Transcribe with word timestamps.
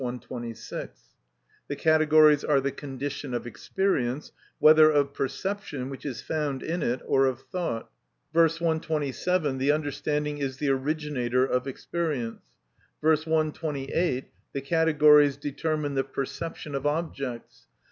126, 0.01 1.11
the 1.67 1.75
"categories 1.75 2.43
are 2.43 2.59
the 2.59 2.71
condition 2.71 3.35
of 3.35 3.45
experience, 3.45 4.31
whether 4.57 4.89
of 4.89 5.13
perception, 5.13 5.91
which 5.91 6.07
is 6.07 6.23
found 6.23 6.63
in 6.63 6.81
it, 6.81 6.99
or 7.05 7.27
of 7.27 7.41
thought." 7.51 7.83
V. 8.33 8.39
p. 8.47 8.65
127, 8.65 9.59
the 9.59 9.71
understanding 9.71 10.39
is 10.39 10.57
the 10.57 10.69
originator 10.69 11.45
of 11.45 11.67
experience. 11.67 12.41
V. 13.03 13.15
p. 13.15 13.29
128, 13.29 14.25
the 14.53 14.61
categories 14.61 15.37
determine 15.37 15.93
the 15.93 16.03
perception 16.03 16.73
of 16.73 16.87
objects. 16.87 17.67